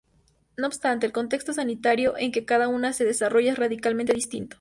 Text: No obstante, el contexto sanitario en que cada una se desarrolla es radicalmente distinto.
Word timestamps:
No 0.57 0.65
obstante, 0.65 1.05
el 1.05 1.11
contexto 1.11 1.53
sanitario 1.53 2.17
en 2.17 2.31
que 2.31 2.43
cada 2.43 2.67
una 2.69 2.91
se 2.91 3.05
desarrolla 3.05 3.51
es 3.51 3.59
radicalmente 3.59 4.13
distinto. 4.13 4.49